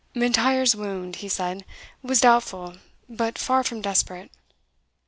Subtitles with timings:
[0.15, 1.63] "M'Intyre's wound," he said,
[2.01, 2.73] "was doubtful,
[3.07, 4.31] but far from desperate."